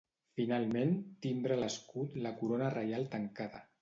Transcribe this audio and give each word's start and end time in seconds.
Finalment, 0.37 0.95
timbra 1.25 1.57
l'escut 1.59 2.17
la 2.27 2.33
corona 2.41 2.71
reial 2.77 3.07
tancada. 3.17 3.63